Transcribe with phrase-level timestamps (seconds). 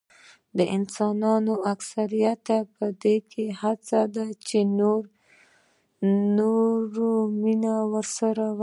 [0.57, 3.15] د انسانانو اکثریت په دې
[3.61, 5.01] هڅه کې دي چې نور
[7.43, 8.59] مینه ورسره ولري.